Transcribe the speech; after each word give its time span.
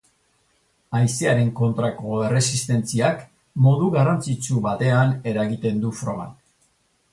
Haizearen 0.99 1.51
kontrako 1.59 2.15
erresistentziak 2.29 3.21
modu 3.67 3.93
garrantzitsu 3.99 4.65
batean 4.67 5.15
eragiten 5.35 5.81
du 5.87 5.95
frogan. 6.03 6.37